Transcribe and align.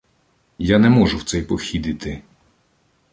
—Я 0.57 0.79
не 0.79 0.89
можу 0.89 1.17
в 1.17 1.23
цей 1.23 1.41
похід 1.41 1.85
іти. 1.87 2.21